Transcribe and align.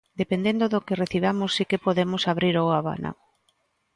Dependendo 0.21 0.65
do 0.73 0.83
que 0.85 0.99
recibamos 1.03 1.49
si 1.55 1.63
que 1.69 1.83
podemos 1.85 2.23
abrir 2.31 2.55
o 2.63 2.67
abano. 2.79 3.11